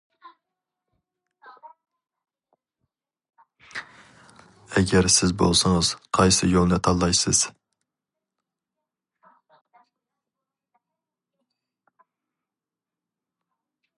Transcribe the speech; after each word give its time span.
ئەگەر 4.79 5.11
سىز 5.17 5.35
بولسىڭىز 5.43 5.91
قايسى 6.19 6.51
يولنى 6.55 6.81
تاللايسىز. 6.89 7.43